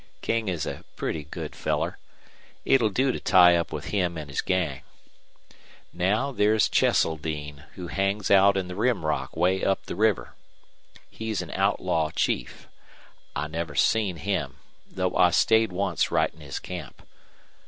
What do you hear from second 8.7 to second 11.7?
Rim Rock way up the river. He's an